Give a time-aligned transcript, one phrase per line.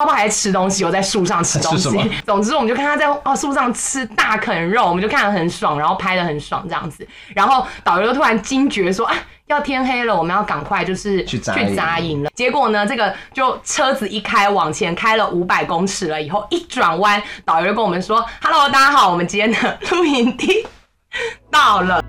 [0.00, 2.08] 爸爸还在吃东西，我在树上吃东西吃什么。
[2.24, 7.04] 总之，我们就看他在哦树上吃大啃肉，我们就看得很爽，然后拍的很爽这样子。
[7.34, 9.14] 然后导游就突然惊觉说啊，
[9.46, 12.30] 要天黑了，我们要赶快就是去扎营扎营了。
[12.36, 20.64] 结果呢，这个就车子一开往前开了五百公尺了以后，一转弯，导游就跟我们说：“Hello，大家好，我们今天的露营地
[21.50, 22.00] 到了。”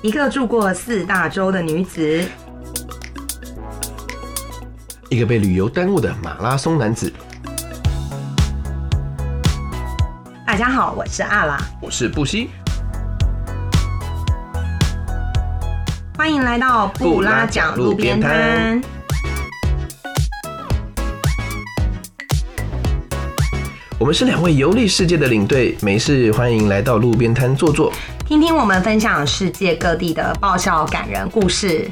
[0.00, 2.26] 一个住过四大洲的女子，
[5.12, 7.12] 一个被旅游耽误的马拉松男子，
[10.46, 12.48] 大家好，我是阿拉，我是布希。
[16.16, 18.80] 欢迎来到布拉讲路边摊。
[23.98, 27.92] 我们是两位游历世界的领队，没事欢迎来到路边摊坐坐。
[28.24, 31.86] 听听我们分享世界各地的爆笑感人故事。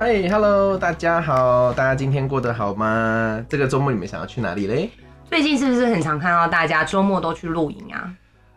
[0.00, 3.44] 嗨，Hello，大家好，大家今天过得好吗？
[3.48, 4.90] 这个周末你们想要去哪里嘞？
[5.28, 8.08] 最近是不是很常看到大家周末都去露营啊？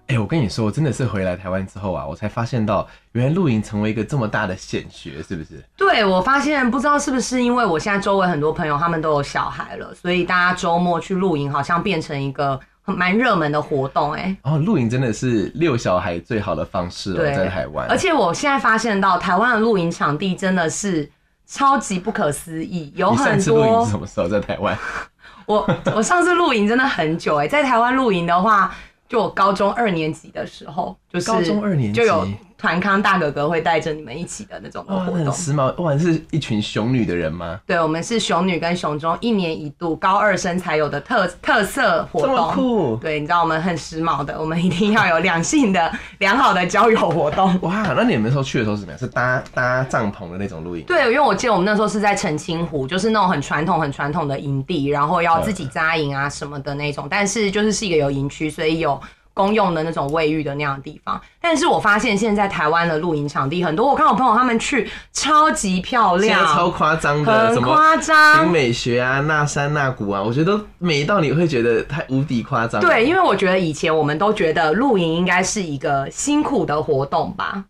[0.09, 5.59] 哎、我跟你说，我真的是回来台湾之后啊，我才发现到，原来露营成为一个这么大的显学，是不是？
[5.75, 14.37] 对，我发现不知道是不是因为我现在周围很多朋友他们都有小孩了，所以大家周末去露营好像变成一个蛮热门的活动、哎。
[14.43, 17.87] 哦，露营真的是遛小孩最好的方式哦，对，在台湾。
[17.89, 21.09] 而且我现在发现到台湾的露营场地真的是
[21.51, 24.27] 超级不可思议，有你上很次露营什么时候？
[24.29, 24.77] 在台湾？
[25.45, 28.73] 我我上次露营真的很久哎、在台湾露营的话，
[29.09, 32.25] 就我高中二年级的时候，就是高中二年级就有
[32.61, 35.17] 团康大哥哥会带着你们一起的那种的，活动。
[35.17, 35.73] 那很时髦。
[35.81, 37.59] 哇，是一群熊女的人吗？
[37.65, 42.51] 对，我们是熊女跟熊中一年一度高二生才有的特特色活这么动。
[42.53, 42.95] 酷！
[42.97, 47.57] 对，你知道我们很时髦的，我们一定要有两性的良好的交友活动。
[47.63, 48.99] 哇，那你们那时候去的时候是怎么样？
[48.99, 50.83] 是搭搭帐篷的那种露营？
[50.85, 59.01] 对，因为我记得我们那时候是在澄清湖，就是那种很传统、很传统的营地，然后要自己扎营啊什么的那种，但是就是是一个有营区，所以有
[59.33, 61.19] 公用的那种卫浴的那样的地方。
[61.39, 68.51] 但是我发现现在台湾的露营场地很多，我看我朋友他们去超级漂现在亮，超夸张的，很什么夸张新。
[68.51, 72.81] 美学啊、那山那谷啊，我觉得都美到你会觉得太无敌夸张。
[72.81, 77.63] 对，因为我觉得以前我们都觉得露营应该是一个辛苦的活动吧。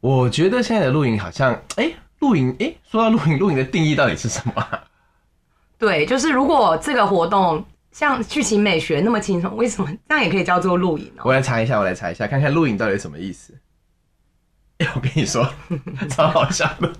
[0.00, 1.90] 我觉得现在的露营好像，哎、
[2.20, 4.80] 露营，哎、说到露营，露营的定义到底是什么啊、
[5.76, 11.34] 对，就是如果这个活动像去秦美学那么轻松，为什么这样也可以叫做露营呢我哦？
[11.34, 13.54] 来查一下，我来查一下，看看露营到底是什么意思。
[14.78, 15.52] 哎、我跟你说，
[16.08, 16.92] 超好笑的。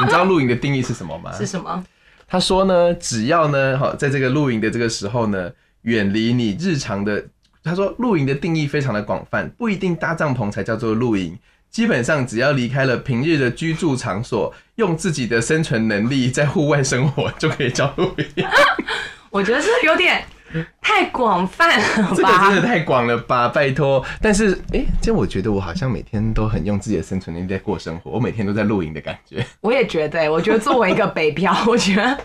[0.00, 1.32] 你知道露营的定义是什么吗？
[1.32, 1.82] 是什么？
[2.28, 5.50] 他说呢，只要呢，好，在这个露营的这个时候呢，
[5.82, 7.24] 远离你日常的。
[7.64, 11.38] 他说，露营的定义非常的广泛，不一定搭帐篷才叫做露营。
[11.70, 18.46] 基本上，只要离开了平日的居住场所，用自己的生存能力在户外生活，就可以叫露营。
[19.32, 20.22] 我觉得是有点
[20.82, 21.84] 太广泛了
[22.14, 22.62] 这个真的？
[22.66, 24.04] 太广了吧，拜托！
[24.20, 29.42] 但是，哎、这我觉得我好像每天都很用自己的生存能力在过生活，我每天都在露营的感觉。
[29.62, 32.18] 我也觉得欸、我觉得作为一个北漂，我觉得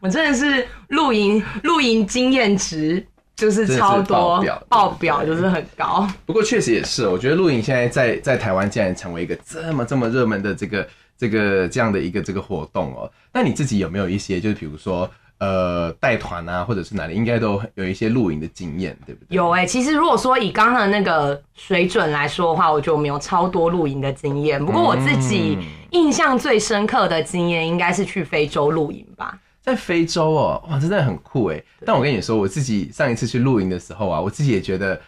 [0.00, 6.08] 我真的是露营露营经验值就是超多表爆表，就是很高。
[6.26, 13.08] 不过确实也是，我觉得露营现在在在台湾竟然成为一个这么这么热门的这个这个这样的一个这个活动哦。
[13.32, 15.08] 那你自己有没有一些就是比如说
[15.42, 19.34] 呃带团啊，或者是哪里，应该都有一些露营的经验，对不对？
[19.36, 24.64] 有哎、其实如果说以刚刚的那个水准来说的话，我觉得我们有超多露营的经验。
[24.64, 29.36] 不过我自己嗯印象最深刻的经验，应该是去非洲露营吧。
[29.60, 31.60] 在非洲哦，哇，真的很酷哎！
[31.84, 35.00] 但我跟你说，我自己上一次去露营的时候啊，我自己也觉得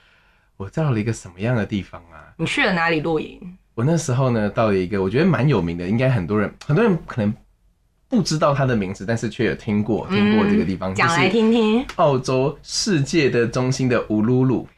[0.57, 2.35] 我到了一个什么样的地方啊？
[2.37, 3.41] 你去了哪里露营？
[3.77, 7.33] 我那时候呢，到了一个我觉得蛮有名的，应该很多人很多人可能
[8.09, 11.85] 不知道它的名字，但是却有听过听过这个地方，嗯讲来听听。
[11.97, 14.69] 澳洲世界的中心的乌鲁鲁。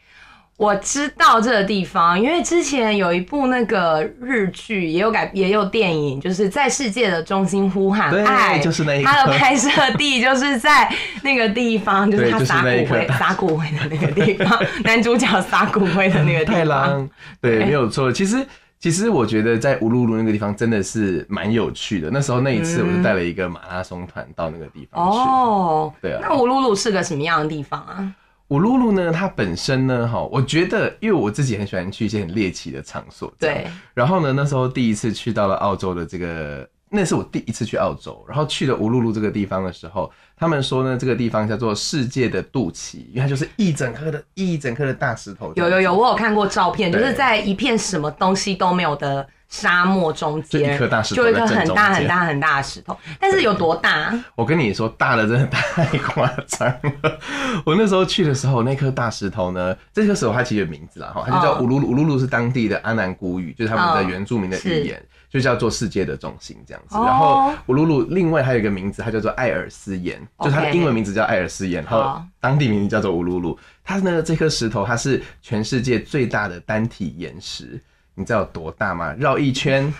[0.58, 9.68] 我知道这个地方，因为之前有一部那个日剧，也有改，也有电影，就是在世界的中心呼喊对爱，就是那一个它的拍摄
[9.98, 10.90] 地就是在
[11.22, 17.06] 那个地方， 就是他撒骨灰、撒骨灰的那个地方，男主角撒骨灰的那个地太方。
[17.42, 18.10] 对没有错。
[18.10, 18.38] 其实，
[18.78, 22.10] 其实我觉得在乌鲁鲁那个地方真的是蛮有趣的。
[22.10, 25.18] 那时候那一次，我就带了一个马拉松团到那个地方去。
[25.18, 28.14] 哦，对啊那乌鲁鲁是个什么样的地方啊？
[28.48, 45.50] 乌鲁鲁呢，它本身呢，哈，我觉得，因为我自己很喜欢去一些很猎奇的场所，对，然后呢，那时候第一次去到了澳洲的这个那是我第一次去澳洲，然后去了乌鲁鲁这个地方的时候，他们说呢，这个地方叫做世界的肚脐，因为它就是一整颗的一整颗的大石头。
[45.56, 54.12] 有有有，我有看过照片，就是在一片什么东西都没有的沙漠中就一间，颗大石头就一个在正中很大很大很大的石头，但是有多大？
[54.34, 57.18] 我跟你说，大的真的太夸张了。
[57.64, 61.90] 我那时候去的时候，那颗大石头呢，这颗石头它其实有名字啦，哈，它就叫哦乌鲁鲁。
[61.90, 66.96] 乌鲁鲁是当地的阿南古语，就是他们的哦原住民的语言，就叫做世界的中心这样子。
[66.96, 73.58] 哦然后乌鲁鲁另外还有一个名字，它叫做艾尔斯岩，就它的英文名字叫艾尔斯岩，然后当地名字叫做乌鲁鲁。
[73.84, 77.80] 它呢，这颗石头它是全世界最大的单体岩石，
[78.16, 79.14] 你知道有多大吗？
[79.18, 79.94] 绕一圈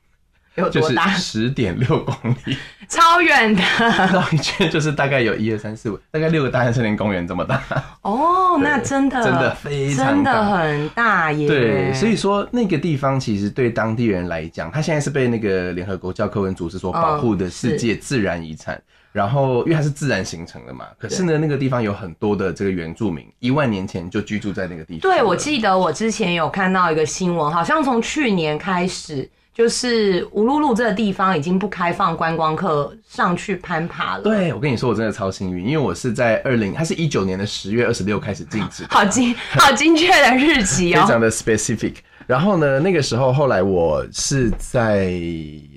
[0.54, 1.08] 就是有多大？
[1.08, 2.56] 十点六公里。
[2.86, 3.62] 超远的
[4.12, 7.62] 绕一圈就是大概有一二三四五，大概六个大安森林公园这么大。
[8.02, 11.48] 哦，那真的真的非常真的大很大耶。
[11.48, 18.78] 对，所以说那个地方其实对当地人来讲，它现在是被那个联合国教科文组织所保护的世界自然遗产。
[19.12, 25.02] 然后，因为它是自然形成的嘛，可是呢，那个地方有很多的这个原住民，一万年前就居住在那个地方。
[25.02, 41.02] 对，我记得我之前有看到一个新闻，好像从去年开始，就是乌鲁鲁这个地方已经不开放观光客上去攀爬了。，对，我跟你说，我真的超幸运，因为我是在二零，它是一九年的十月二十六开始禁止，好精 好精确的日期哦。
[41.02, 41.96] 非常的 specific。
[42.26, 45.10] 然后呢，那个时候后来我是在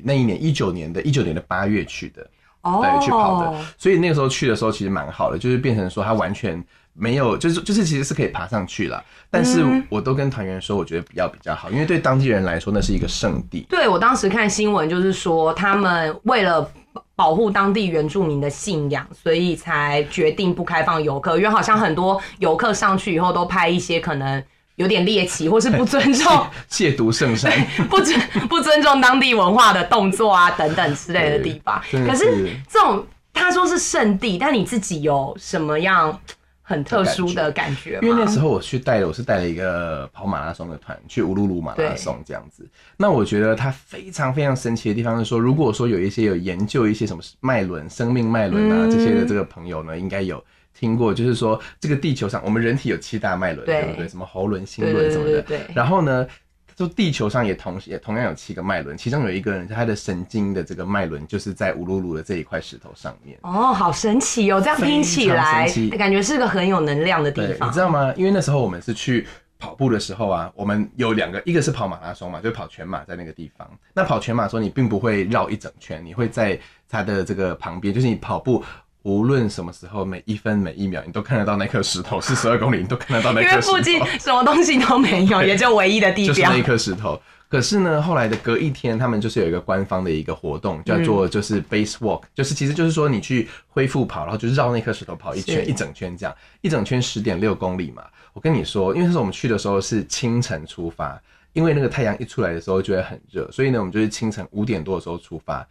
[0.04, 2.26] 那一年一九年的一九年的八月去的，
[2.66, 3.58] 哦对，去跑的。
[3.78, 6.62] 所以那个时候去的时候其实蛮好的，就是变成说它完全
[6.94, 9.04] 没有，就是就是其实是可以爬上去了。
[9.30, 13.66] 但是嗯我都跟团员说，我觉得比较比较好，因为对当地人来说那是一个圣地。
[13.70, 16.70] 对我当时看新闻，就是说他们为了
[17.16, 21.38] 保护当地原住民的信仰，所以才决定不开放游客。
[21.38, 24.42] 因为好像很多游客上去以后都拍一些可能
[24.76, 27.52] 有点猎奇或是不尊重、亵渎圣山，
[27.90, 28.20] 不尊
[28.50, 31.82] 不尊重当地文化的动作啊等等之类的地方。
[31.92, 36.20] 可是是这种他说是圣地，但你自己有什么样
[36.62, 38.00] 很特殊的感觉吗？
[38.02, 42.68] 因为那时候我去带了，我是带了一个跑马拉松的团去乌鲁鲁马拉松这样子。
[42.98, 50.44] 那我觉得它非常非常神奇的地方是说，如果说有一些有研究一些什么脉轮、生命脉轮啊嗯这些的这个朋友呢，应该有
[50.78, 54.08] 听过，就是说这个地球上我们人体有七大脉轮，对对不对？
[54.08, 55.42] 什么喉轮、心轮什么的。
[55.42, 56.28] 对然后呢？
[56.76, 63.40] 就地球上也同也同样有七个脉轮，其中有一个人他的神经的这个脉轮就是在乌鲁鲁的这一块石头上面。
[63.44, 64.60] 哦，好神奇哦！
[64.60, 67.80] 这样听起来感觉是个很有能量的地对，方你知。
[67.80, 68.14] 道吗？
[68.18, 69.26] 因为那时候我们是去
[69.58, 73.66] 跑步的时候啊，我们有两个，一个是跑马拉松嘛，就跑全马在那个地方。
[73.94, 78.62] 那跑全马的时候，你并不会绕一整圈，你会在它的这个旁边，就是你跑步。
[79.06, 83.78] 无论什么时候，每一分每一秒，你都看得到那颗石头，四十二公里，你都看得到那颗石头。
[83.78, 86.58] 因为附近什么东西都没有， 也就唯一的地标就是那。
[86.58, 87.22] 一颗石头。
[87.48, 98.02] 可是呢，后来的隔一天，他们就是有一个官方的一个活动，叫做就是 base walk，、就是其实就是说你去恢复跑，然后就绕那颗石头跑一圈一整圈这样，一整圈十点六公里嘛。
[98.34, 101.22] 我跟你说，因为那时候我们去的时候是清晨出发，
[101.54, 105.66] 因为那个太阳一出来的时候就会很热，所以呢，我们就是清晨五点多的时候出发。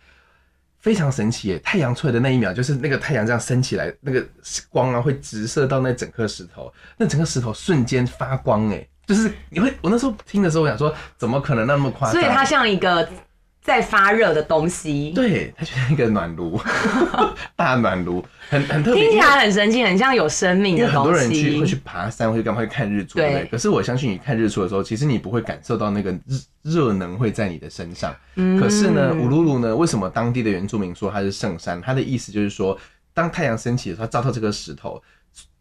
[0.84, 1.58] 非常神奇耶！
[1.60, 4.22] 太阳出来的那一秒，就是那个太阳这样升起来，那个
[4.68, 12.20] 光啊会直射到那整颗石头，那整个石头瞬间发光哎，就是你会，我那时候听的时候，我想说，怎么可能那么夸张？
[12.20, 13.08] 所以它像一个
[13.64, 16.60] 在发热的东西，对，它就像一个暖炉，
[17.56, 19.04] 大暖炉，很很特别。
[19.04, 21.76] 听起来很神奇，很像有生命因为的东很多人去会去。
[21.76, 23.48] 爬山，会干嘛会看日出，对不对？
[23.50, 26.12] 可是我相信你看日出的时候，其实你不会感受到那个
[26.62, 28.14] 热热能会在你的身上。
[28.36, 31.80] 嗯可是呢，乌鲁鲁呢，为什么当地的原住民说它是圣山？
[31.80, 32.78] 它的意思就是说，
[33.14, 35.02] 当太阳升起的时候，它照到这个石头。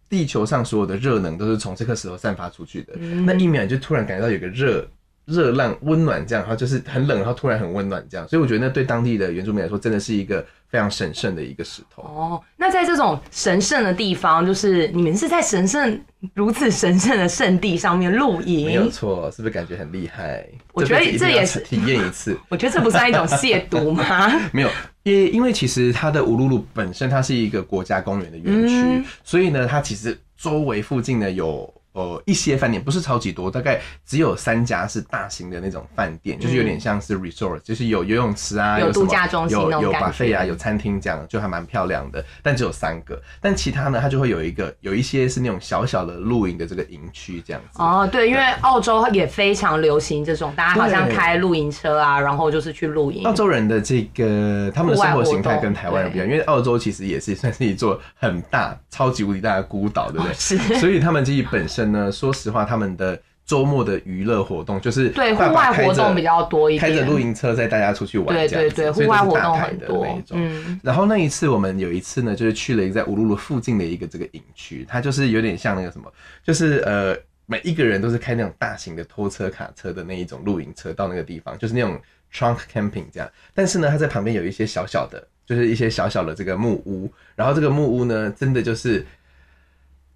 [0.10, 4.88] 地球上所有的热能都是从这颗石头散发出去的，嗯那一秒你就突然感觉到有个热
[5.26, 12.02] 热浪温暖，这样，然后就是很冷，然后突然很温暖，这样，所以我觉得那对当地的原住民来说，真的是一个非常神圣的一个石头。
[12.04, 16.00] 哦，那在这种神圣的地方，就是你们是在神圣
[16.34, 20.46] 如此神圣的圣地上面露营没有营，错，是不是感觉很厉害？
[20.74, 22.38] 我觉得这也是体验一次。
[22.50, 24.30] 我觉得这不算一种亵渎吗？
[24.52, 24.70] 没有，
[25.04, 42.24] 因为因为其实它的乌鲁鲁本身它是一个国家公园的园区，嗯所以呢，它其实周围附近呢有呃一些饭店，不是超级多，大概只有三家是大型的那种饭店，就是有点像是 resort，就是有游泳池啊，有度假中心有有那种感 buffet 啊，有餐厅这样，就还蛮漂亮的。
[42.42, 47.82] 但只有三个，但其他呢，它就会有一个有一些是那种小小的露营的这个营区这样子。
[47.82, 53.34] 哦，对，因为澳洲也非常流行这种，大家好像开露营车啊，然后就是去露营澳。
[53.34, 60.34] 洲人的这个他们的生活形态跟台湾人不一样，因为澳洲其实也是算是一座很大、超级无敌大的孤岛，对不对？
[60.36, 66.92] 是所以他们自己本身呢，说实话，他们的周末的娱乐活动，就是对，户外活动比较多一点。
[66.94, 70.08] 开着露营车带大家出去玩，对对对，户外活动很多。
[70.32, 76.10] 嗯，然后那一次我们有一次呢，就是去了一个在乌鲁鲁附近的一个这个营区，它就是有点像那个什么，
[76.42, 82.00] 就是呃每一个人都是开那种大型的拖车卡车的那一种露营车到那个地方，就是那种
[82.34, 83.30] trunk camping 这样。
[83.54, 89.06] 但是呢，它在旁边有一些小小的，就是一些小小的这个木屋，然后这个木屋呢，真的就是。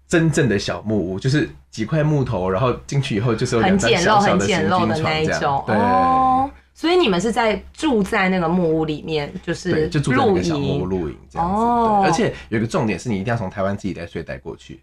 [0.08, 5.62] 真正的小木屋就是几块木头，然后进去以后就是有两张很简陋、很小小的行简陋的那一种。
[5.66, 10.88] 对，哦，所以你们是在住在那个木屋里面，就是对，就住在那露个小木屋营。
[10.88, 11.54] 露营这样子。
[11.54, 14.82] 哦对，而且有一个重点是你一定要从台湾自己带睡袋过去。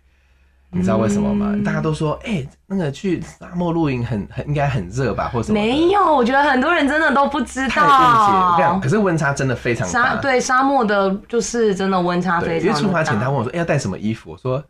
[0.71, 1.51] 你知道为什么吗？
[1.53, 5.65] 嗯大家都说，哎、那个去沙漠露营很很应该很热吧，或什么的？
[5.65, 7.93] 没有，我觉得很多人真的都不知太误解。
[7.93, 8.89] 我跟你讲，道可。
[8.89, 10.09] 是温差真的非常大。
[10.09, 13.29] 沙对沙漠的，就是真的温差对，非常大因为出发前他。
[13.29, 14.31] 问我说，哎、要带什么衣服？
[14.31, 14.61] 我说，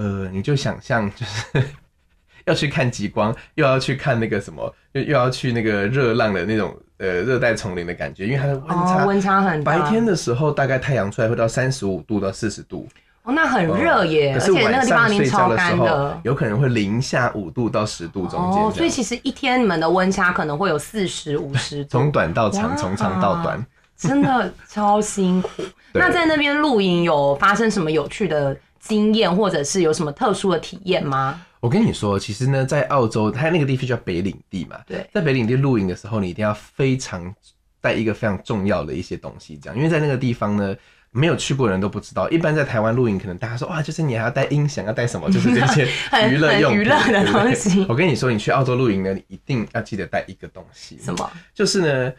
[0.00, 1.62] 呃，你就想象就是
[2.46, 9.04] 要去看极光，又要去看那个什么，又又要去那个热浪的那种呃热带丛林的感觉，因为它的温差。
[9.04, 9.72] 哦，温差很大。
[9.78, 12.88] 白天的时候，大概太阳出来会到三十五度到四十度，
[13.24, 16.20] 哦，那很热耶，而且那个地方超的时候干的，。
[16.24, 18.62] 有可能会零下五度到十度中间。
[18.62, 23.62] 哦，所以其实一天你们的温差可能会有四十五十度， 从短到长，从长到短。
[23.98, 25.62] 真的超辛苦。
[25.92, 31.40] 那在那边露营有发生什么有趣的经验，或者是有什么特殊的体验吗？
[31.60, 34.80] 我跟你说，其实呢，在澳洲，它那个地方叫北领地嘛。
[34.86, 37.32] 对在北领地露营的时候，你一定要非常
[37.80, 40.74] 带一个非常重要的一些东西，这样，因为在那个地方呢。
[41.12, 51.28] 没有去过的人都不知道，一般在台湾露营，可能大家说哇，就是你还要带音响，要带什么，就是这些很娱乐用娱乐的东西我跟你说，你去澳洲露营呢，你一定要记得带一个东西，什么？
[51.52, 52.12] 就是呢，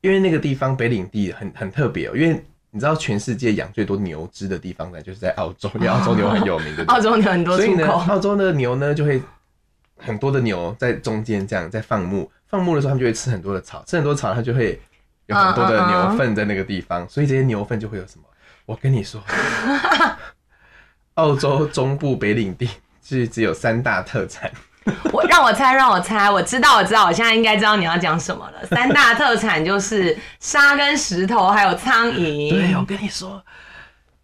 [0.00, 2.40] 因为那个地方北领地很很特别哦，因为
[2.76, 6.84] 你知道全世界养最多牛只的地方呢，就是在澳洲，因为澳洲牛很有名，的？
[6.92, 9.22] 澳洲牛很多所以呢，澳洲的牛呢就会
[9.96, 14.78] 很多的牛在中间这样在放牧，放牧的时候他们就会吃很多的草，吃很多草，它就会
[15.24, 18.24] 有很多的牛粪在那个地方，所以这些牛粪就会有什么？
[18.66, 19.22] 我跟你说，
[21.14, 22.68] 澳洲中部北领地
[23.02, 24.52] 是只有三大特产，
[25.12, 28.66] 我让我猜，让我猜，我知道，我知道，我现在应该知道你要讲什么了。
[28.66, 32.50] 三大特产就是沙跟石头，还有苍蝇。
[32.54, 33.42] 对，我跟你说。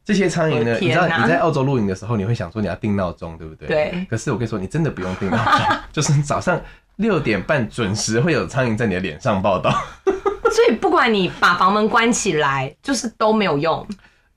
[0.04, 0.76] 这些苍蝇呢？
[0.80, 3.68] 你知道你在澳洲露营的时候，你会想说你要定闹钟，对不对？
[3.68, 4.06] 对。
[4.10, 6.60] 可是我跟你说，你真的不用定闹钟， 就是早上
[6.96, 9.70] 六点半准时会有苍蝇在你的脸上报道。
[10.04, 13.86] 所以不管你把房门关起来，就是都没有用。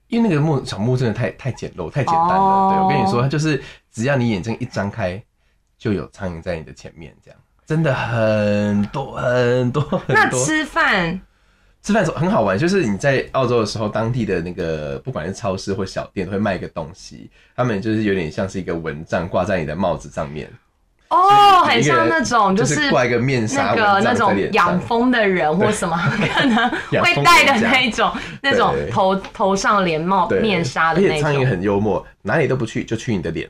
[0.08, 2.36] 因为那个木小木真的太太简陋、太简单了。
[2.36, 3.60] 哦对我跟你说，它就是
[3.92, 5.20] 只要你眼睛一张开，
[5.78, 7.40] 就有苍蝇在你的前面，这样。
[7.66, 10.14] 真的很多很多很多。
[10.14, 11.20] 那吃饭？
[11.82, 20.50] 吃饭的时候很好玩，就是你在澳洲的时候，当地的那个不管是超市或小店都会卖一个东西，他们就是有点像是一个蚊帐挂在你的帽子上面，
[21.08, 24.36] 哦，很像那种就是是挂一个面纱那个那种。
[24.52, 25.96] 养蜂的人或什么
[26.34, 26.68] 可能
[27.02, 31.48] 会戴的那一种那种对头头上连帽，面纱的而且苍蝇。
[31.48, 33.48] 很幽默，哪里都不去，就去你的脸，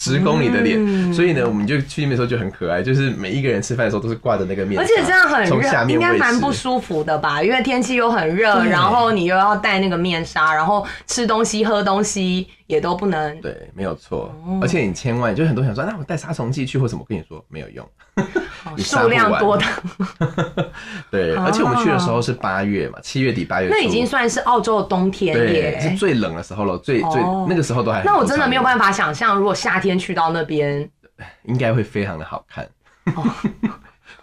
[0.00, 0.76] 直攻你的脸。
[0.80, 7.42] 嗯所以呢，我们就去那边的时候就很可爱，就是每一个人吃饭的时候都是挂着那个面纱，而且这样很热，应该蛮不舒服的吧？
[7.42, 13.40] 因为天气又很热，然后你又要戴那个面纱，然后吃东西、喝东西也都不能。
[13.40, 14.34] 对，没有错。
[14.46, 17.86] 哦而且你千万就很多人想说，那我带杀虫剂去或什么，我跟你说没有用。
[18.76, 19.64] 你数量多的，
[21.10, 25.48] 对，啊而且我们去的时候是八月嘛，七月底八月初，那已经算是澳洲的冬天对
[25.80, 25.96] 是耶。
[25.98, 30.88] 最冷的时候了，最最哦那个时候都还很那我真的没有办法，想象，如果夏天去到那边，
[31.44, 32.68] 应该会非常的好看。
[33.14, 33.24] 哦。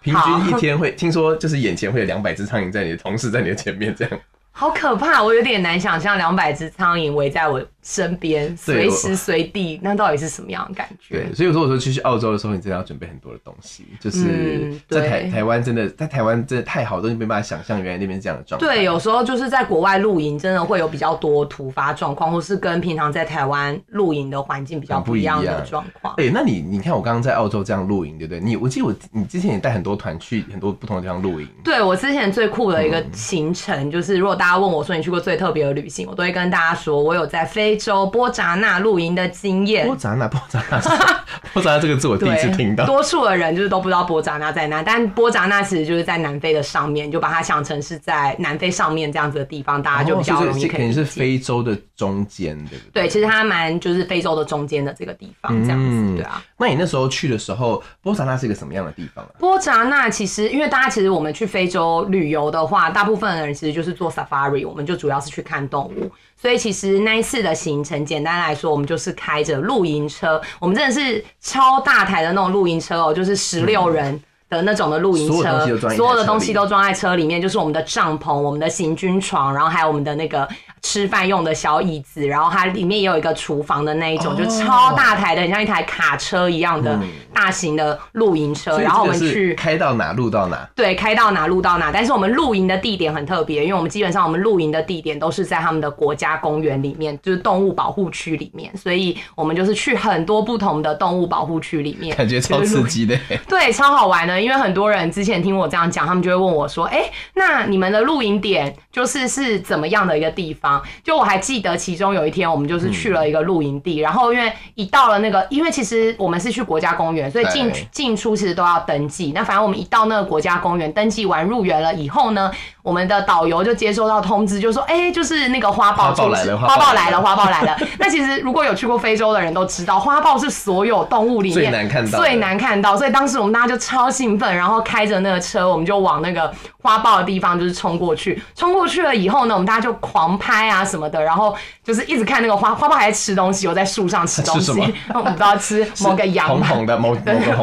[0.01, 4.19] 平均一天会听说，就是眼前会有两百只苍蝇在你的同事在你的前面这样。
[4.57, 11.19] 好可怕，我有点难想象两百只苍蝇围在我身边，随时随地，那到底是什么样的感觉？
[11.19, 18.67] 对，所以我说我说去去澳洲的时候，你真的要准备很多的东西，就是嗯在台对台湾真的在台湾真的太好，都没办法想象原来那边是这样的状况。
[18.67, 26.15] 对，有时候就是在国外露营，真的会有比较多突发状况，或是跟平常在台湾露营的环境比较不不一样的状况。
[26.17, 28.39] 哎、那你你看我刚刚在澳洲这样露营，对不对？
[28.39, 39.95] 你我记得我你之前也带很多团去很多不同的地方露营，对我之前最酷的一个嗯行程，就是如果大家问我说你去过最特别的旅行，我都会跟大家说，我有在非洲波扎纳露营的经验波。
[39.95, 41.05] 扎纳波扎那是什么，
[41.53, 42.85] 波扎那这个字我第一次听到。
[42.85, 51.07] 多数的人就是都不知道波扎纳在哪，但波扎纳其实就是在南非的上面，就把它想成是在南非上面这样子的地方，大家就比较容易这肯定是。
[51.17, 53.03] 非洲的中间，对不对？
[53.03, 56.43] 对，其实它蛮就是非洲的中间的这个地方，这样子，嗯对啊。
[56.59, 59.29] 那你那时候去的时候，波扎那是一个什么样的地方啊？
[59.39, 66.11] 波扎那其实，因为大家其实我们去非洲旅游的话，大部分的人其实就是做 safari，我们就主要是去看动物。
[66.35, 74.21] 所以其实那一次的行程，简单来说，我们就是开着露营车，我们真的是超大台的那种露营车哦，就是十六人。
[74.49, 80.47] 的那种的露营车，所有的东西都装在车里面，就是我们的帐篷、我们的行军床，然后还有我们的那个
[80.81, 86.99] 吃饭用的小椅子，然后它里面也有一个厨房的那一种，就超大台的，很像一台卡车一样的
[87.33, 88.77] 大型的露营车。
[88.79, 91.91] 然后我们去开到哪露到哪，对，开到哪露到哪。
[91.91, 103.17] 但是我们露营的地点很特别，因为我们基本上我们露营的地点都是在他们的国家公园里面，就是动物保护区里面，所以我们就是去很多不同的动物保护区里面， 感觉超刺激的，
[103.49, 104.39] 对，超好玩的。
[104.39, 119.31] 因为很多人之前听我这样讲，他们就会问我说：“哎，那你们的露营点就是是怎么样的一个地方？”就我还记得，其中有一天我们就是去了一个露营地，然后因为一到了那个，因为其实我们是去国家公园，所以进进出其实都要登记。
[119.33, 122.51] 那反正我们一到那个国家公园，登记完入园了以后呢，
[122.87, 132.95] 我们的导游就接收到通知，就说：“哎，就是那个花豹来了，花豹来了，花豹来了。” 那其实如果有去过非洲的人都知道，花豹是所有动物里面最难看到，最难看到。
[132.95, 135.07] 所以当时我们大家就超兴奋，然后开。
[135.07, 138.43] 着那个车，我们就往那个花豹的地方就是冲过去。
[138.53, 144.71] 冲过去了以后呢，我们大家就狂拍啊什么的，然后就是一直看那个花花豹还在吃东西，我在树上吃东西。
[145.15, 147.15] 我们不知道吃某个羊红红的某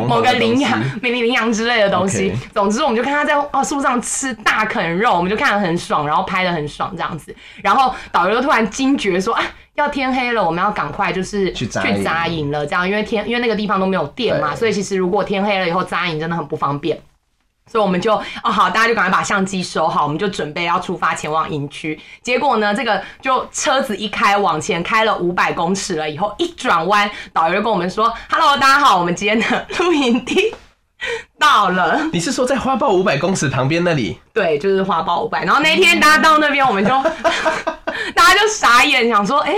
[0.09, 2.35] 某个羚羊、美丽羚羊之类的东西。
[2.55, 7.35] 总之，我们就看它在哦树上吃大啃肉，我们就看得很爽，然后拍的很爽这样子。
[7.63, 9.43] 然后导游突然惊觉说：“啊，
[9.75, 17.01] 要天黑了，我们要赶快就是去去扎营了。”这样，因为天因为那个地方都没有电嘛，所以其实如果天黑了以后扎营真的很不方便。
[17.67, 21.99] 所以我们就哦好，大家就赶快把相机收好，我们就准备要出发前往营区。
[22.21, 30.55] 结果呢，这个就车子一开往前开了五百公尺了以后，一转弯，导游就跟我们说：“Hello，大家好，我们今天的 露营地
[31.39, 34.19] 到了。”你是说在花豹五百公尺旁边那里？
[34.33, 35.45] 对，就是花豹五百。
[35.45, 36.91] 然后那天大家到那边，我们就
[38.15, 39.55] 大家就傻眼，想说：“哎。”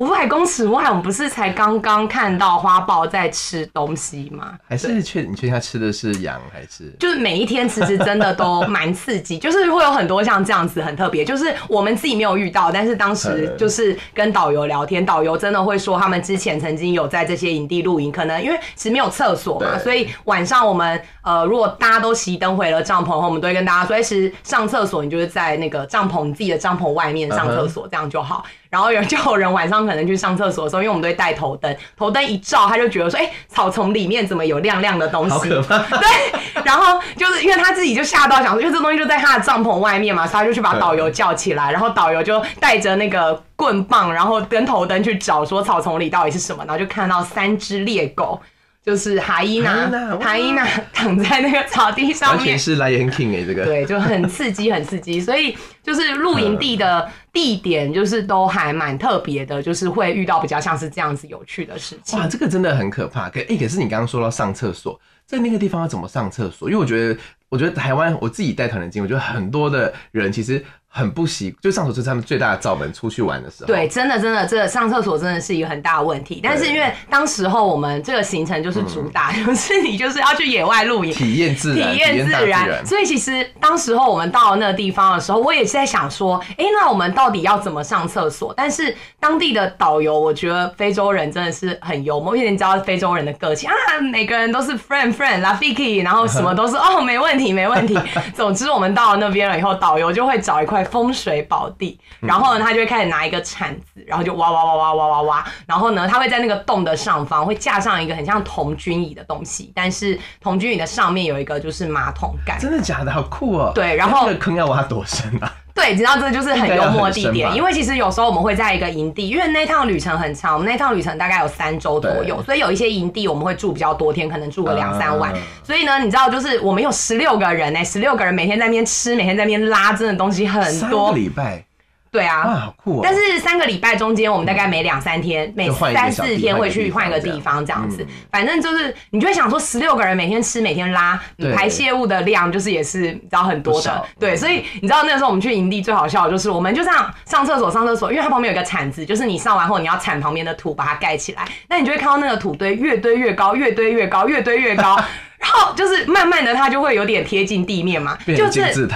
[0.00, 4.54] 五百公尺外，我们不是才刚刚看到花豹在吃东西吗？
[4.66, 6.90] 还是确你确定它吃的是羊还是？
[6.98, 28.46] 就是每一天其实真的都蛮刺激， 就是会有很多像这样子很特别，就是我们自己没有遇到，但是当时 就是跟导游聊天，导游真的会说他们之前曾经有在这些营地露营，可能因为其实没有厕所嘛，所以晚上我们呃如果大家都熄灯回了帐篷后，我们都会跟大家说，其实上厕所你就是在那个帐篷你自己的帐篷外面上厕所这样就好。
[28.70, 35.30] 然后有就有人晚上可能去上厕所的时候，因为我们都会带头灯，头灯一照，他就觉得说，哎，草丛里面怎么有亮亮的东西？
[35.30, 35.78] 好可怕。
[35.98, 48.40] 对，然后就是因为他自己就吓到，想说，因为这东西就在他的帐篷外面嘛，所以他就去把导游叫起来，然后导游就带着那个棍棒，然后跟头灯去找，说草丛里到底是什么，然后就看到三只猎狗。
[48.82, 55.20] 就是哈伊娜，哈伊娜躺在那个草地上面，完全是 Lion King 哎，这个对，就很刺激，很刺激。
[55.20, 62.18] 所以就是露营地的地点，就是都还蛮特别的，就是会遇到比较像是这样子有趣的事情。
[62.18, 63.28] 哇，这个真的很可怕。
[63.28, 66.70] 可哎，可是你刚刚说到上厕所，在那个地方要怎么上厕所？
[66.70, 70.64] 因为我觉得，我觉得台湾我自己带团的经，我觉得很多的人其实。
[70.92, 72.90] 很不习，就上厕所是他们最大的罩门。
[72.92, 76.40] 出去玩的时候，对，真的真的，这上厕所真的是一个很大的问题。
[76.42, 82.84] 但是因为当时候我们这个行程就是主打， 就是你就是要去野外露营，体验自然，体验自然。
[82.84, 88.52] 所以其实当时候我们到了那个地方的时候，我也是在想说，哎，那我们到底要怎么上厕所？
[88.56, 93.74] 但是当地的导游，我觉得非洲人真的是很幽默，因为你知道非洲人的个性啊，
[94.12, 97.96] 每个人都是 friend friend la fiki，然后什么都是哦，没问题没问题。
[98.34, 100.79] 总之我们到了那边了以后，导游就会找一块。
[100.84, 113.10] 风水宝地，然后呢，他就会开始拿一个铲子，然后就挖挖挖挖挖挖挖，然后呢，他会在那个洞的上方会架上一个很像童军椅的东西，但是童军椅的上面有一个就是马桶盖，真的假的？
[113.10, 113.72] 好酷哦！
[113.74, 115.52] 对，然后那个坑要挖多深啊？
[115.80, 125.32] 对，你知道这就是很幽默的地点，因为其实有时候我们会在一个营地，因为那趟旅程很长，我们那趟旅程大概有三周左右，所以有一些营地我们会住比较多天，可能住个两三晚。
[125.62, 131.14] 所以呢，你知道就是我们有十六个人呢，十六个人每天在那边吃，每天在那边拉，真的东西很多。
[131.14, 131.64] 礼拜。
[132.10, 133.00] 对啊，好酷！
[133.04, 138.04] 但是三个礼拜中间，我们大概每两三天、每三四天会去换一个地方，这样子。
[138.32, 141.20] 反正就是，你就会想说，十六个人每天吃、每天拉，
[141.54, 144.04] 排泄物的量就是也是你知道很多的。
[144.18, 154.96] 对，所以你知道那个时候我们去营地最好笑的就是，我们就这样上厕所、上厕所，因为它旁边有一个铲子，就是你上完后你要铲旁边的土把它盖起来，那你就会看到那个土堆越堆越高，越堆越高，越堆越高，
[155.38, 158.88] 然后就是慢慢的它就会有点贴近地面嘛，就是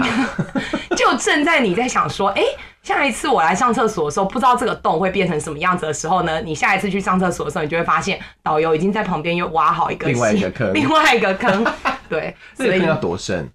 [0.97, 2.43] 就正在你在想说，哎。
[2.85, 6.41] 下一次我来上厕所的时候，不知道这个洞会变成什么样子的时候呢？
[6.43, 11.67] 你下一次去上厕所的时候，你就会发现导游已经在旁边又挖好一个另外一个坑， 另外一个坑。
[12.11, 13.51] 对， 所以坑要多深？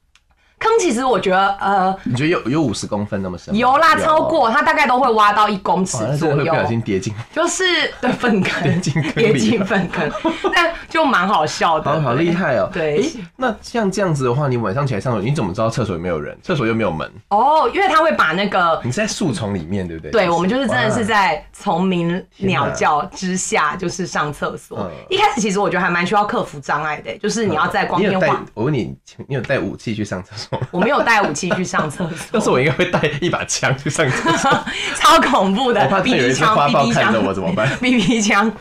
[0.60, 3.60] 坑其实我觉得呃你觉得有有五十公分那么深吗？
[3.60, 6.56] 有啦，超过它大概都会挖到一公尺左右会不。
[6.56, 7.13] 小心跌进。
[7.34, 7.63] 就是
[8.02, 10.12] 对粪坑， 跌进跌进粪坑，
[10.54, 11.89] 但就蛮好笑的。
[11.89, 12.69] 好好厉害哦！
[12.74, 16.38] 对诶那像这样子的话，你晚上起来上厕所，你怎么知道厕所有没有人？
[16.43, 20.12] 厕所又没有门，哦，因为他会把那个你是在树丛里面，对不对？
[20.12, 24.91] 对，我们就是真的是在虫鸣鸟叫之下，就是上厕所嗯。
[25.10, 28.95] 一开始其实我觉得还蛮需要克服障碍的，就是你要在光天化，我问你，
[29.28, 30.59] 你有带武器去上厕所吗？
[30.71, 34.51] 我没有带武器去上厕所， 但是，我应该会带一把枪去上厕所，
[34.95, 37.69] 超恐怖的我怕他有一 BB 枪只花豹，BB 枪看着我怎么办？
[37.79, 38.51] BB 枪，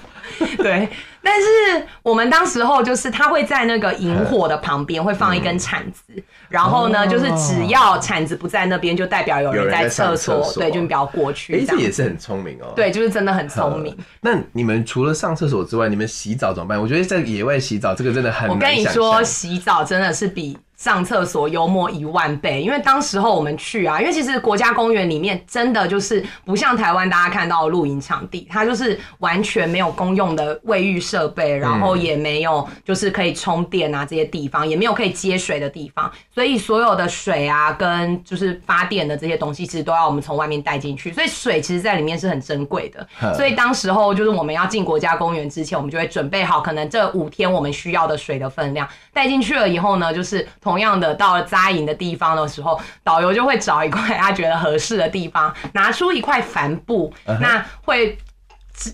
[0.59, 0.89] 对。
[1.21, 6.01] 但是我们当时候就是他会在那个引火的旁边会放一根铲子，
[6.49, 11.59] 然后呢，哦就是只要铲子不在那边，就代表有人在厕所，对，就你不要过去。
[11.59, 12.73] 哎，这也是很聪明哦。
[12.75, 13.95] 对，就是真的很聪明。
[14.23, 16.81] 那你们除了上厕所之外，你们洗澡怎么办？
[16.81, 43.35] 我觉得在野外洗澡这个真的很我跟你说，洗澡真的是比上厕所幽默一万倍，因为当时候我们去啊，因为其实国家公园里面真的就是不像台湾大家看到的露营场地，它就是完全没有公用的卫浴设备，然后也没有就是可以充电啊这些地方，也没有可以接水的地方，所以所有的水啊跟就是发电的这些东西，其实都要我们从外面带进去，所以水其实在里面是很珍贵的。
[43.35, 58.19] 所以当时候就是我们要进国家公园之前，我们就会准备好可能这五天我们需要的水的分量，带进去了以后呢，就是同样的到了扎营的地方的时候，导游就会找一块他觉得合适的地方，拿出一块帆布，那会。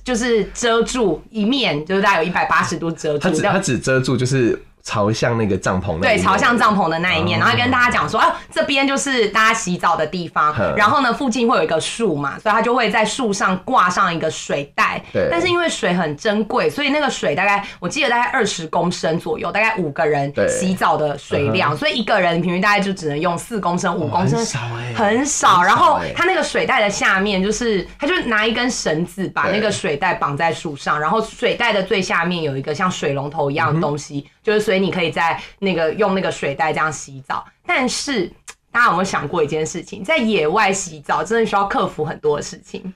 [0.02, 6.22] 就是遮住一面，就是大概有一百八十度遮住，这样它只它只遮住就是朝向那个帐篷的对，一面。
[6.22, 7.42] 朝向帐篷的那一面，哦。
[7.42, 15.02] 然后跟大家讲说，啊，这边就是大家洗澡的地方，然后呢，附近会有一个树嘛，所以他就会在树上挂上一个水袋。
[15.12, 15.26] 对。
[15.30, 24.94] 但是因为水很珍贵，所以那个水大概我记得大概二十公升左右，大概五个人洗澡的水量，所以一个人平均大概就只能用四公升、五公升，很少欸。
[24.94, 25.62] 很少。
[25.62, 37.44] 然后欸它那个水袋的下面就是，他就拿一根绳子把那个水袋绑在树上，然后水袋的最下面有一个像水龙头一样的东西，就是所以你可以在那个用那个水袋这样洗澡。
[37.66, 38.30] 但是
[38.70, 42.94] 大家有没有想过一件事情，在野外洗澡真的需要克服很多的事情。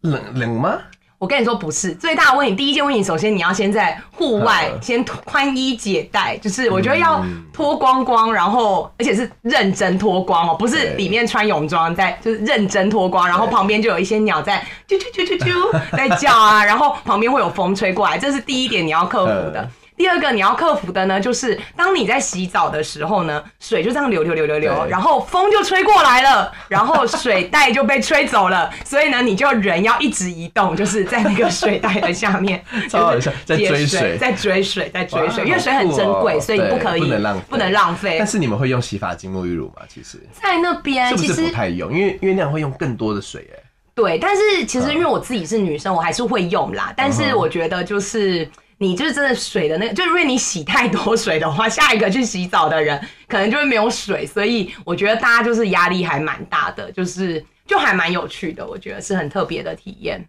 [0.00, 0.78] 冷冷吗？
[1.16, 19.70] 我跟你说不是最大的问题，第一件问题，首先你要先在户外嗯先宽衣解带，就是我觉得要脱光光，然后而且是认真脱光哦，不是里面穿泳装在，就是认真脱光，然后旁边就有一些鸟在啾啾啾啾啾 在叫啊，然后旁边会有风吹过来，这是第一点你要克服的嗯。
[19.96, 38.26] 第二个你要克服的呢，就是当你在洗澡的时候呢，水就这样流流流流流，然后风就吹过来了，然后水袋就被吹走了，所以呢，你就人要一直移动，就是在那个水袋的下面，超好笑在接追水在追水，在追水，因为水很珍贵，所以不可以不能浪费不能浪费但。
[38.26, 39.82] 是你们会用洗发精、沐浴乳吗？
[39.88, 41.92] 其实在那边其实不太用？
[41.92, 43.60] 因为因为那样会用更多的水哎。
[43.94, 46.92] 对，但是其实因为我自己是女生，我还是会用啦。
[46.96, 60.26] 但是我觉得就是你就是真的水的那个，就是因为你洗太多水的话，下一个去洗澡的人可能就会没有水，所以我觉得大家就是压力还蛮大的，就是就还蛮有趣的，我觉得是很特别的体验。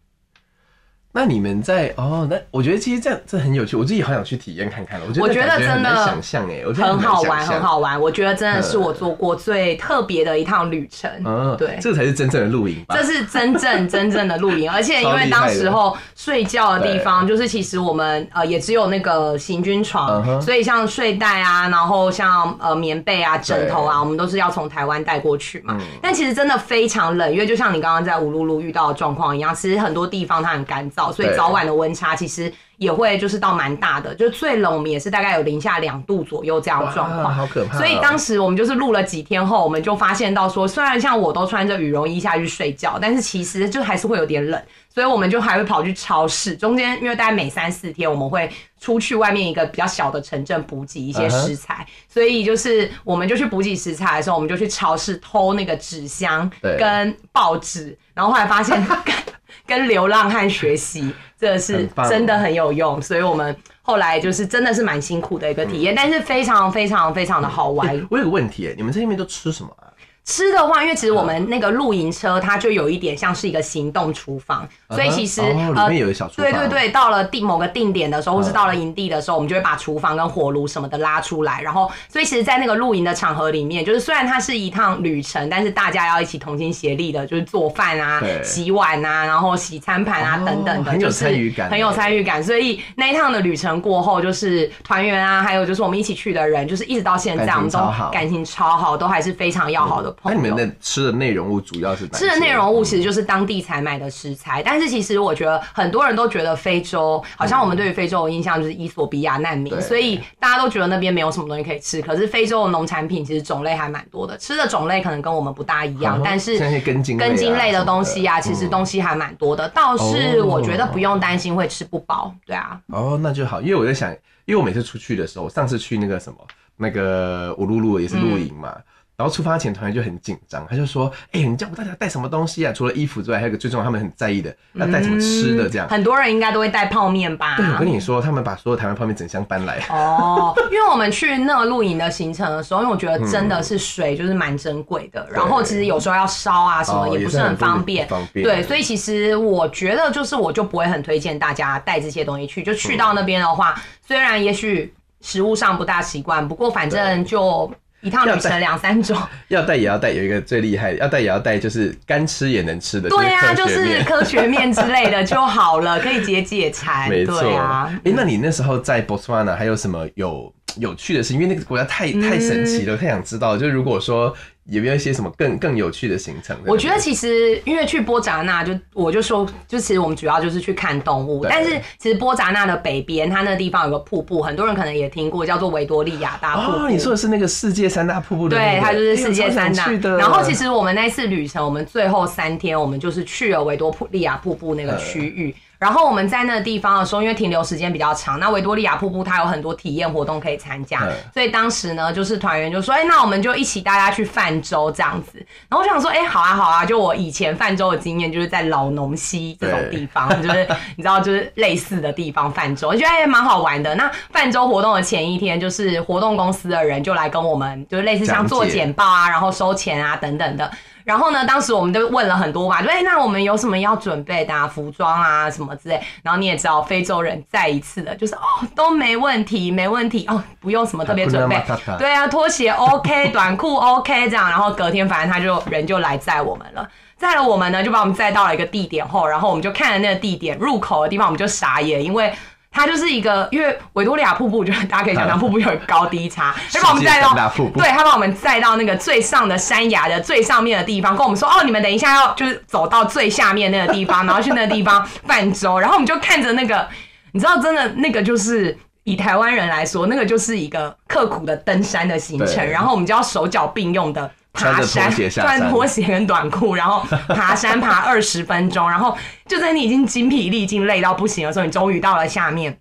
[1.15, 4.99] 那你们在哦，那我觉得其实这样这很有趣，我自己好想去体验看看。
[5.07, 7.61] 我觉得我觉得真的想象哎，我觉得难很好玩，很。
[7.61, 11.09] 好玩，我觉得真的是我做过最特别的一趟旅程。
[11.23, 12.95] 嗯，对这才是真正的露营吧？
[12.95, 25.75] 这是真正真正的露营， 而且因为当时候睡觉的地方，就是其实我们呃也只有那个行军嗯床，哼所以像睡袋啊，然后像呃棉被啊、枕头啊，我们都是要从台湾带过去嘛。
[26.01, 37.33] 但其实真的非常冷，因为就像你刚刚在乌鲁鲁遇到的状况一样，其实很多地方它很干燥，所以早晚的温差其实也会就是到蛮大的，就是最冷我们也是大概有零下两度左右这样的状况。
[37.33, 37.77] 好可怕哦。
[37.77, 44.61] 所以当时我们就是录了几天后，我们就发现到说，虽然像我都穿着羽绒衣下去睡觉，但是其实就还是会有点冷，
[44.93, 46.55] 所以我们就还会跑去超市。
[46.55, 58.85] 中间因为大概每三四天我们会出去外面一个比较小的城镇补给一些食材所以就是我们就去补给食材的时候，我们就去超市偷那个纸箱跟报纸，然后后来发现
[59.67, 68.07] 跟跟流浪汉学习，这个是真的很有用，所以我们后来就是真的是蛮辛苦的一个体验，但是非常非常非常的好玩。
[68.09, 69.91] 我有个问题哎，你们在那边都吃什么啊？
[70.25, 81.61] 吃的话，因为其实我们那个露营车它就有一点像是一个行动厨房，所以其实、呃里面有一小厨房，对对对，到了定某个定点的时候，或是到了营地的时候，我们就会把厨房跟火炉什么的拉出来。
[81.61, 91.69] 然后，所以其实，在那个露营的场合里面，就是虽然它是一趟旅程，但是大家要一起同心协力的，就是做饭啊、洗碗啊，然后洗餐盘啊哦等等的，很有就是参与感。
[91.69, 92.43] 很有参与感。
[92.43, 97.79] 所以那一趟的旅程过后，就是团员啊，还有就是我们一起去的人，就是一直到现在，我们都
[98.11, 100.37] 感情超好，都还是非常要好的朋友。
[100.37, 112.01] 那你们的吃的内容物主要是哪吃的内容物其实就是当地采买的食材，但是其实我觉得很多人都觉得非洲好像我们对于非洲的印象就是伊索比亚难民，对所以大家都觉得那边没有什么东西可以吃。
[112.01, 122.79] 可是非洲的农产品其实种类还蛮多的，吃的种类可能跟我们不大一样嗯，但是像一些根茎类啊根茎类的东西啊，其实东西还蛮多的，倒是哦我觉得不用担心会吃不饱，对啊。
[122.87, 124.11] 哦，那就好，因为我在想，
[124.45, 126.37] 因为我每次出去的时候，我上次去那个什么
[126.77, 128.73] 那个我露露也是露营嘛。
[128.75, 128.83] 嗯
[129.17, 132.73] 然后出发前，团员就很紧张，他就说：“哎、你叫我大家带什么东西啊？
[132.73, 135.87] 除了衣服之外，还有一个最重要，他们很在意的，要带什么吃的这样。
[135.87, 137.55] 很多人应该都会带泡面吧？
[137.55, 139.81] 对，我跟你说，他们把所有台湾泡面整箱搬来。
[139.89, 159.17] 哦，因为我们去那个露营的行程的时候，因为我觉得真的是水就是蛮珍贵的，然后其实有时候要烧啊什么哦也不是很方便对，所以其实我觉得就是我就不会很推荐大家带这些东西去，就去到那边的话，虽然也许食物上不大习惯，不过反正就一趟旅程两三种，
[159.49, 167.41] 要带也要带，有一个最厉害的，要带也要带，就是干吃也能吃的，对啊，就是科学面之类的就好了，可以解解馋， 没错。
[167.41, 168.13] 对啊哎、。
[168.15, 171.33] 那你那时候在 Botswana 还有什么有有趣的事？
[171.33, 173.59] 因为那个国家太太神奇嗯了，太想知道了。
[173.59, 174.33] 就如果说
[174.65, 176.57] 有没有一些什么更更有趣的行程？
[176.65, 186.85] 我觉得其实因为去波扎纳就我就说，就其实我们主要就是去看动物，但是其实波扎纳的北边，它那个地方有个瀑布，很多人可能也听过，叫做维多利亚大瀑布。
[186.85, 189.91] 哦，你说的是那个世界三大瀑布的、那对，它就是世界哎三大。
[190.17, 195.55] 然后其实我们那次旅程，我们最后三天，我们就是去了维多利亚瀑布那个区域。
[195.77, 205.37] 然后我们在那个地方的时候，因为停留时间比较长，那维多利亚瀑布它有很多体验活动可以参加嗯，所以当时呢，就是团员就说：“哎、那我们就一起大家去泛舟这样子。”
[205.69, 213.93] 然后我就想说：“哎、好啊，好啊！”就我以前泛舟的经验，就是在老农溪这种地方， 就是你知道，就是类似的地方泛舟，我觉得哎蛮好玩的。
[213.95, 220.71] 那泛舟活动的前一天，就是活动公司的人就来跟我们，就是类似像做简报啊，然后收钱啊等等的。
[221.05, 226.01] 然后呢，当时我们都问了很多嘛，对，那我们有什么要准备的啊，服装啊什么之类。
[226.23, 228.41] 然后你也知道，非洲人再一次的就是哦
[228.75, 231.63] 都没问题，没问题哦，不用什么特别准备。
[231.99, 234.49] 对啊，拖鞋 OK， 短裤 OK 这样。
[234.49, 236.85] 然后隔天反正他就人就来载我们了。
[237.17, 242.33] 载了我们呢，就把我们载到了一个地点后，然后我们就看了那个地点入口的地方，我们就傻眼，因为
[242.75, 247.33] 它就是一个，因为维多利亚瀑布，就是大家可以想象，瀑布有高低差， 他把我们带到
[247.73, 256.85] 对他把我们带到那个最上的山崖的最上面的地方，跟我们说哦，你们等一下要就是走到最下面那个地方，然后去那个地方泛舟， 然后我们就看着那个，
[257.31, 258.77] 你知道，真的那个就是。
[259.07, 269.15] 以台湾人来说，那个就是一个刻苦的登山的行程，然后我们就要手脚并用的爬山，穿拖鞋跟短裤，然后 爬山爬二十分钟，然后
[269.45, 272.75] 就在你已经精疲力尽、累到不行的时候，你终于到了下面。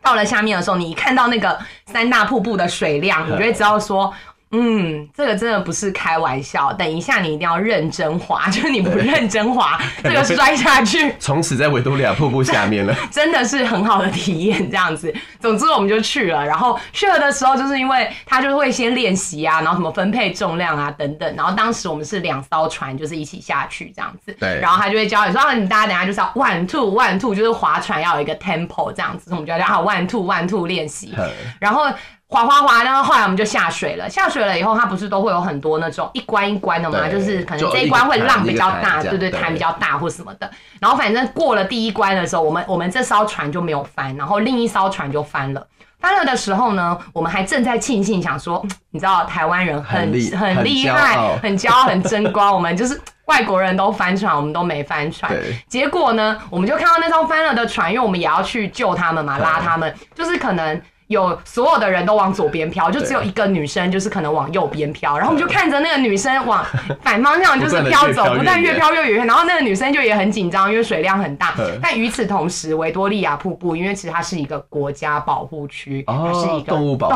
[0.00, 4.12] 到了下面的时候，你一看到那个三大瀑布的水量，你就会知道说，
[4.50, 6.72] 嗯，这个真的不是开玩笑。
[6.72, 12.94] 等一下，你一定要认真滑， 就是你不认真滑， 这个摔下去 从此在维多利亚瀑布下面了。
[13.10, 15.14] 真的是很好的体验，这样子。
[15.40, 21.36] 总之我们就去了，然后去了的时候，就是因为他就会先练习啊，然后什么分配重量啊等等。
[21.36, 24.34] 然后当时我们是两艘船，就是一起下去这样子。
[24.40, 31.28] 对然后他就会教你说，啊，你大家等一下就是要 one two one two，就是划船要有一个 tempo 这样子，我们就要叫啊 one two one two 练习嗯。
[31.60, 31.86] 然后
[32.28, 34.06] 滑滑滑，然后后来我们就下水了。
[34.08, 40.50] 下水了以后，它不是都会有很多那种一关一关的嘛，就是可能就这一关会浪比较大，对对，对潭比较大或什么的。
[40.78, 45.66] 然后反正过了第一关的时候，我们我们这艘船就没有翻，然后另一艘船就翻了。
[46.00, 52.54] 翻了的时候呢，我们还正在庆幸，想说，嗯你知道台湾人很很厉害， 很骄傲，很争光。
[52.54, 55.58] 我们就是外国人都翻船，我们都没翻船对。
[55.66, 60.78] 结果呢，我们就看到那艘翻了的船，因为我们也要去救他们嘛，拉他们，就是可能。
[61.08, 66.64] 有所有的人都往左边飘，就只有一个女生就是可能往右边飘，然后我们就看着那个女生往
[67.02, 71.54] 反方向就是飘走， 不但越飘越远，然后那个女生就也很紧张，因为水量很大。
[71.58, 71.78] 嗯。
[71.82, 77.08] 但与此同时，维多利亚瀑布因为其实它是一个国家保护区，哦它是一个动物保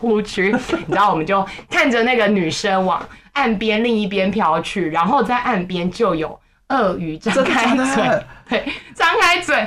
[0.00, 0.52] 护区。
[0.86, 3.00] 你知道，我们就看着那个女生往
[3.34, 6.36] 岸边另一边飘去，然后在岸边就有
[6.70, 8.04] 鳄鱼张开嘴，
[8.50, 8.64] 对，
[8.94, 9.64] 张开嘴，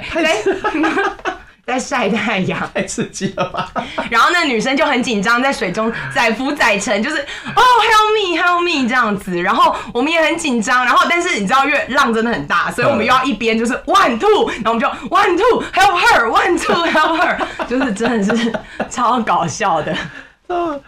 [1.69, 3.71] 在晒太阳， 太刺激了吧？
[4.09, 9.41] 然后那女生就很紧张，在水中载浮载沉，就是哦 help me help me 这样子。
[9.41, 18.51] 然后我们也很紧张，然后但是你知道，因为浪真的很大，所以我们又要一边就是 one two，然后我们就 one two help her one two help her，就是真的是
[18.89, 19.95] 超搞笑的。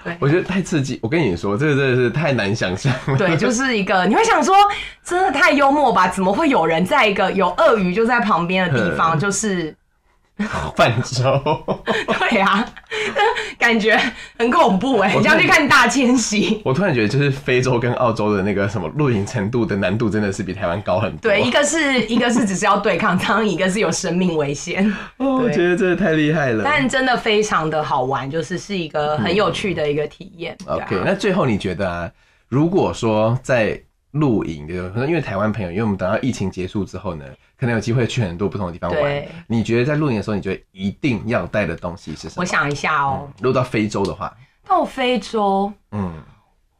[0.04, 0.98] 对我觉得太刺激。
[1.04, 3.16] 我跟你说，这个真的是太难想象了。
[3.16, 4.56] 对，就是一个你会想说，
[5.06, 6.08] 真的太幽默吧？
[6.08, 9.76] 怎么会有人在一个有鳄鱼就在旁边的地方，就是
[10.76, 11.42] 泛舟。
[12.30, 12.66] 对啊，
[13.60, 14.00] 感觉
[14.38, 16.62] 很恐怖哎、我你要去看大迁徙。
[16.66, 21.30] 我突然觉得，就是非洲跟澳洲的那个什么露营程度的难度，真的是比台湾高很多。
[21.30, 24.86] 对，一个是一个是只是要对抗苍蝇，一个是有生命危险。
[25.18, 26.64] 哦，我对觉得真的太厉害了。
[26.64, 30.58] 但真的非常的好玩，就是是一个很有趣的一个体验。
[30.66, 32.10] OK，那最后你觉得啊，
[32.48, 37.26] 如果说在露营的，可能因为台湾朋友，因为我们等到疫情结束之后呢，
[37.58, 39.24] 可能有机会去很多不同的地方玩。
[39.48, 42.34] 你觉得在露营的时候，你觉得一定要带的东西是什么？
[42.38, 44.36] 我想一下哦，如果到非洲的话，
[44.68, 46.14] 到非洲，嗯，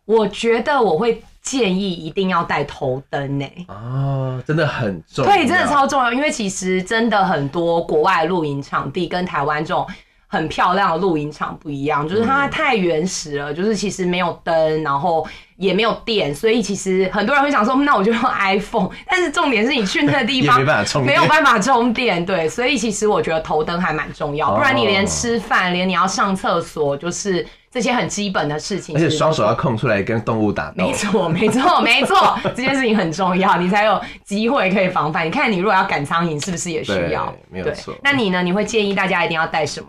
[0.06, 9.88] 我觉得我会建议一定要带头灯呢、哦，真的很重要，对，真的超重要，因为其实真的很多国外露营场地跟台湾这种
[10.28, 15.28] 很漂亮的露营场不一样，就是它太原始了，就是其实没有灯，然后
[15.62, 30.94] 也没有电，所以其实很多人会想说，嗯那我就用 iPhone，但是重点是你去那个地方 没办法充电没有办法充电，对，所以其实我觉得头灯还蛮重要，不然你连哦吃饭，连你要上厕所，就是这些很基本的事情，而且双手要空出来跟动物打斗没。
[30.94, 35.28] 错，没错，没错，这件事情很重要，你才有机会可以防范。
[35.28, 37.40] 你看，你如果要赶苍蝇，是不是也需要对？
[37.52, 38.42] 没有错那你呢？
[38.42, 39.88] 你会建议大家一定要带什么？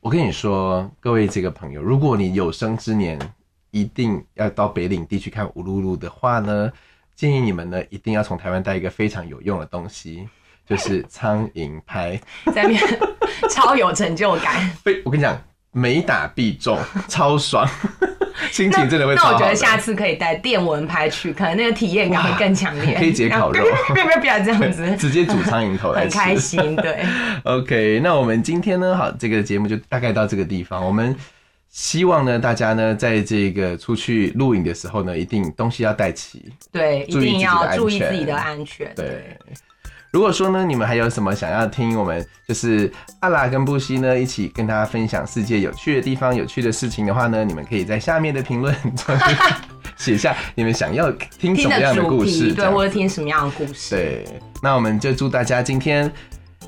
[0.00, 3.18] 我跟你说，各位这个朋友，如果你有生之年
[3.74, 6.70] 一定要到北领地去看乌鲁鲁的话呢，
[7.16, 10.28] 建议你们呢一定要从台湾带一个非常有用的东西，
[10.64, 12.20] 就是苍蝇拍。
[12.54, 12.80] 在面
[13.50, 14.70] 超有成就感。
[14.84, 15.36] 非我跟你讲，
[15.72, 17.68] 每打必中，超爽，
[18.52, 19.16] 心情真的会。
[19.16, 22.94] 那我觉得下次可以带电蚊拍去，可能那个体验感会更强烈。
[22.96, 26.76] 可以解烤肉 不要不要不要这样子，直接煮苍蝇头来吃，很开心。
[26.76, 27.04] 对
[27.42, 30.84] ，OK，那我们今天呢，好，这个节目就大概到这个地方。
[30.86, 31.14] 我们
[31.74, 36.52] 希望呢，大家呢，在这个出去露营的时候呢，一定东西要带齐。
[36.70, 38.94] 对，一定要注意自己的安全。
[38.94, 39.36] 对，
[40.12, 49.18] 如果说呢，你们还有什么想要听我们就是阿拉跟布西呢一起跟大家分享世界有趣的地方、有趣的事情的话呢，你们可以在下面的评论中
[49.96, 53.96] 写下你们想要听什么样的，故事， 对，样或者听什么样的故事。
[53.96, 54.24] 对，
[54.62, 56.08] 那我们就祝大家今天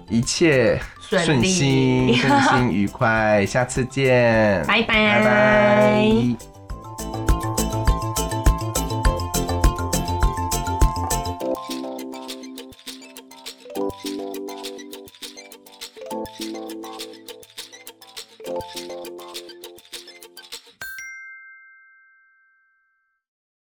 [0.08, 4.86] 一切顺心、顺心 愉快，下次见，拜拜。
[4.86, 7.35] 拜拜。